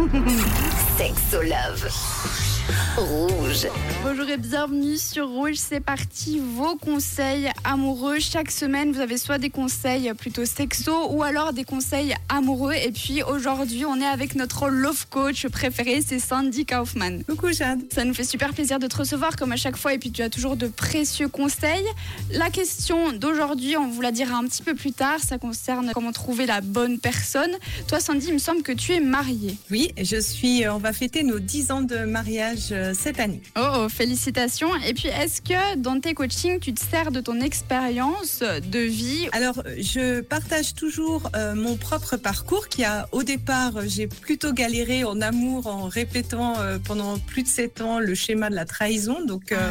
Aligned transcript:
Sexo 0.96 1.42
Love. 1.42 2.49
Rouge. 2.96 3.66
Bonjour 4.04 4.28
et 4.28 4.36
bienvenue 4.36 4.96
sur 4.96 5.28
Rouge. 5.28 5.56
C'est 5.56 5.80
parti, 5.80 6.38
vos 6.38 6.76
conseils 6.76 7.50
amoureux. 7.64 8.18
Chaque 8.20 8.50
semaine, 8.50 8.92
vous 8.92 9.00
avez 9.00 9.18
soit 9.18 9.38
des 9.38 9.50
conseils 9.50 10.12
plutôt 10.14 10.44
sexo 10.44 11.08
ou 11.10 11.22
alors 11.22 11.52
des 11.52 11.64
conseils 11.64 12.14
amoureux. 12.28 12.74
Et 12.74 12.92
puis 12.92 13.22
aujourd'hui, 13.22 13.84
on 13.84 14.00
est 14.00 14.06
avec 14.06 14.36
notre 14.36 14.68
love 14.68 15.06
coach 15.08 15.48
préféré, 15.48 16.00
c'est 16.06 16.20
Sandy 16.20 16.64
Kaufman. 16.64 17.22
Coucou 17.28 17.52
Jade. 17.52 17.80
Ça 17.92 18.04
nous 18.04 18.14
fait 18.14 18.24
super 18.24 18.52
plaisir 18.52 18.78
de 18.78 18.86
te 18.86 18.96
recevoir 18.96 19.36
comme 19.36 19.52
à 19.52 19.56
chaque 19.56 19.76
fois. 19.76 19.94
Et 19.94 19.98
puis 19.98 20.12
tu 20.12 20.22
as 20.22 20.30
toujours 20.30 20.56
de 20.56 20.68
précieux 20.68 21.28
conseils. 21.28 21.86
La 22.30 22.50
question 22.50 23.12
d'aujourd'hui, 23.12 23.76
on 23.76 23.88
vous 23.88 24.00
la 24.00 24.12
dira 24.12 24.36
un 24.36 24.44
petit 24.44 24.62
peu 24.62 24.74
plus 24.74 24.92
tard. 24.92 25.18
Ça 25.18 25.38
concerne 25.38 25.90
comment 25.92 26.12
trouver 26.12 26.46
la 26.46 26.60
bonne 26.60 26.98
personne. 26.98 27.50
Toi, 27.88 28.00
Sandy, 28.00 28.26
il 28.28 28.34
me 28.34 28.38
semble 28.38 28.62
que 28.62 28.72
tu 28.72 28.92
es 28.92 29.00
mariée. 29.00 29.56
Oui, 29.70 29.92
je 30.00 30.20
suis. 30.20 30.68
On 30.68 30.78
va 30.78 30.92
fêter 30.92 31.24
nos 31.24 31.40
10 31.40 31.70
ans 31.72 31.82
de 31.82 32.04
mariage 32.04 32.59
euh, 32.72 32.92
cette 32.94 33.20
année. 33.20 33.42
Oh, 33.56 33.60
oh, 33.76 33.88
félicitations. 33.88 34.74
Et 34.86 34.94
puis, 34.94 35.08
est-ce 35.08 35.40
que 35.40 35.76
dans 35.76 36.00
tes 36.00 36.14
coachings, 36.14 36.60
tu 36.60 36.72
te 36.72 36.80
sers 36.80 37.10
de 37.10 37.20
ton 37.20 37.40
expérience 37.40 38.40
de 38.40 38.78
vie? 38.78 39.28
Alors, 39.32 39.62
je 39.78 40.20
partage 40.20 40.74
toujours 40.74 41.30
euh, 41.36 41.54
mon 41.54 41.76
propre 41.76 42.16
parcours 42.16 42.68
qui 42.68 42.84
a, 42.84 43.08
au 43.12 43.22
départ, 43.22 43.72
j'ai 43.86 44.06
plutôt 44.06 44.52
galéré 44.52 45.04
en 45.04 45.20
amour 45.20 45.66
en 45.66 45.88
répétant 45.88 46.58
euh, 46.58 46.78
pendant 46.78 47.18
plus 47.18 47.42
de 47.42 47.48
7 47.48 47.80
ans 47.80 47.98
le 47.98 48.14
schéma 48.14 48.50
de 48.50 48.54
la 48.54 48.64
trahison. 48.64 49.24
Donc, 49.24 49.52
euh, 49.52 49.70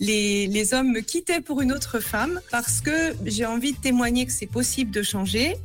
les, 0.00 0.46
les 0.46 0.74
hommes 0.74 0.92
me 0.92 1.00
quittaient 1.00 1.40
pour 1.40 1.60
une 1.62 1.72
autre 1.72 2.00
femme 2.00 2.40
parce 2.50 2.80
que 2.80 3.14
j'ai 3.24 3.46
envie 3.46 3.72
de 3.72 3.78
témoigner 3.78 4.26
que 4.26 4.32
c'est 4.32 4.46
possible 4.46 4.90
de 4.90 5.02
changer. 5.02 5.56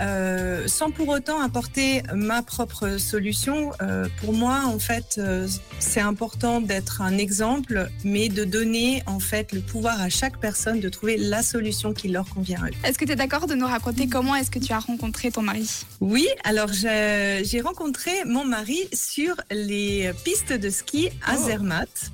Euh, 0.00 0.66
sans 0.68 0.90
pour 0.90 1.08
autant 1.08 1.40
apporter 1.40 2.02
ma 2.14 2.42
propre 2.42 2.98
solution. 2.98 3.72
Euh, 3.82 4.06
pour 4.20 4.32
moi, 4.32 4.62
en 4.66 4.78
fait, 4.78 5.16
euh, 5.18 5.48
c'est 5.78 6.00
important 6.00 6.60
d'être 6.60 7.02
un 7.02 7.18
exemple, 7.18 7.88
mais 8.04 8.28
de 8.28 8.44
donner 8.44 9.02
en 9.06 9.20
fait 9.20 9.52
le 9.52 9.60
pouvoir 9.60 10.00
à 10.00 10.08
chaque 10.08 10.38
personne 10.38 10.80
de 10.80 10.88
trouver 10.88 11.16
la 11.16 11.42
solution 11.42 11.92
qui 11.92 12.08
leur 12.08 12.28
convient. 12.28 12.60
Est-ce 12.84 12.98
que 12.98 13.04
tu 13.04 13.12
es 13.12 13.16
d'accord 13.16 13.46
de 13.46 13.54
nous 13.54 13.66
raconter 13.66 14.08
comment 14.08 14.34
est-ce 14.34 14.50
que 14.50 14.58
tu 14.58 14.72
as 14.72 14.78
rencontré 14.78 15.30
ton 15.30 15.42
mari? 15.42 15.68
Oui, 16.00 16.26
alors 16.44 16.72
j'ai 16.72 17.42
j'ai 17.44 17.60
rencontré 17.60 18.10
mon 18.24 18.44
mari 18.44 18.88
sur 18.92 19.34
les 19.50 20.10
pistes 20.24 20.52
de 20.52 20.70
ski 20.70 21.08
à 21.26 21.34
Oh. 21.38 21.46
Zermatt. 21.46 22.10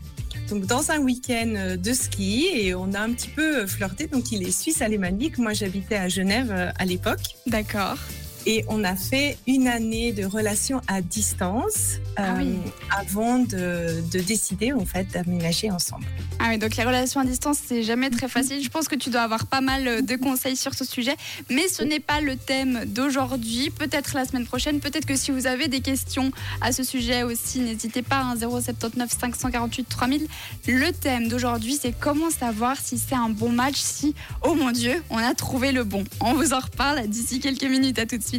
Dans 0.61 0.91
un 0.91 0.99
week-end 0.99 1.55
euh, 1.57 1.77
de 1.77 1.93
ski 1.93 2.49
et 2.53 2.75
on 2.75 2.93
a 2.95 3.01
un 3.01 3.13
petit 3.13 3.29
peu 3.29 3.67
flirté. 3.67 4.07
Donc 4.07 4.31
il 4.31 4.47
est 4.47 4.53
suisse 4.53 4.83
alémanique, 4.83 5.39
moi 5.39 5.53
j'habitais 5.53 5.97
à 5.97 6.09
Genève 6.09 6.53
euh, 6.53 6.71
à 6.79 6.85
l'époque. 6.85 7.37
D'accord. 7.47 7.99
Et 8.47 8.64
on 8.69 8.84
a 8.84 8.95
fait 8.97 9.39
une 9.47 9.69
année 9.69 10.12
de 10.12 10.25
relation 10.25 10.81
à 10.87 11.00
distance 11.00 11.95
Ah 12.17 12.34
oui. 12.39 12.56
avant 12.91 13.39
de, 13.39 14.03
de 14.12 14.19
décider 14.20 14.73
en 14.73 14.84
fait 14.84 15.06
d'aménager 15.12 15.70
ensemble. 15.70 16.05
Ah 16.39 16.48
oui, 16.51 16.59
donc 16.59 16.77
les 16.77 16.84
relations 16.84 17.20
à 17.20 17.25
distance, 17.25 17.59
c'est 17.67 17.83
jamais 17.83 18.11
très 18.11 18.28
facile. 18.28 18.62
Je 18.62 18.69
pense 18.69 18.86
que 18.89 18.97
tu 18.97 19.09
dois 19.11 19.23
avoir 19.23 19.47
pas 19.47 19.61
mal 19.62 20.05
de 20.05 20.17
conseils 20.17 20.56
sur 20.56 20.75
ce 20.75 20.84
sujet, 20.84 21.17
mais 21.48 21.69
ce 21.69 21.83
n'est 21.83 22.01
pas 22.01 22.20
le 22.20 22.36
thème 22.36 22.84
d'aujourd'hui. 22.86 23.70
Peut-être 23.70 24.14
la 24.14 24.25
semaine 24.27 24.47
prochaine, 24.47 24.81
peut-être 24.81 25.06
que 25.06 25.17
si 25.17 25.31
vous 25.31 25.47
avez 25.47 25.69
des 25.69 25.81
questions 25.81 26.31
à 26.61 26.73
ce 26.73 26.83
sujet 26.83 27.23
aussi, 27.23 27.61
n'hésitez 27.61 28.03
pas, 28.03 28.20
hein, 28.20 28.34
079 28.39 29.11
548 29.19 29.89
3000. 29.89 30.27
Le 30.69 30.91
thème 30.92 31.29
d'aujourd'hui, 31.29 31.79
c'est 31.81 31.95
comment 31.98 32.31
savoir 32.31 32.77
si 32.79 32.98
c'est 32.98 33.14
un 33.14 33.31
bon 33.31 33.51
match, 33.51 33.77
si, 33.77 34.14
oh 34.42 34.55
mon 34.55 34.70
Dieu, 34.70 35.03
on 35.08 35.19
a 35.19 35.34
trouvé 35.34 35.73
le 35.73 35.84
bon. 35.84 36.05
On 36.20 36.34
vous 36.34 36.53
en 36.53 36.61
reparle 36.61 37.06
d'ici 37.08 37.41
quelques 37.41 37.64
minutes. 37.64 37.98
À 37.98 38.06
tout 38.06 38.17
de 38.19 38.23
suite. 38.23 38.33